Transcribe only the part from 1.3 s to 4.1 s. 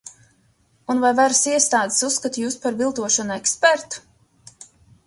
iestādes uzskata jūs par viltošanu ekspertu?